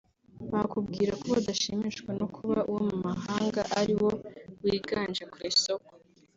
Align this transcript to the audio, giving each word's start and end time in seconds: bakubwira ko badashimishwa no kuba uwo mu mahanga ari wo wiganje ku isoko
bakubwira 0.51 1.11
ko 1.19 1.25
badashimishwa 1.33 2.09
no 2.19 2.27
kuba 2.35 2.57
uwo 2.69 2.81
mu 2.89 2.97
mahanga 3.05 3.61
ari 3.79 3.93
wo 4.01 4.11
wiganje 4.63 5.23
ku 5.33 5.37
isoko 5.51 5.91